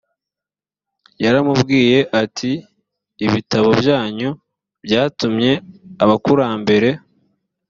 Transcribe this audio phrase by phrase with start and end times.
[1.23, 2.51] yaramubwiye ati
[3.25, 4.29] ibitabo byanyu
[4.85, 5.51] byatumye
[6.03, 6.89] abakurambere